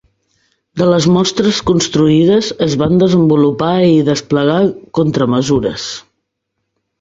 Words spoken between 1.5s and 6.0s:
construïdes, es van desenvolupar i desplegar contramesures.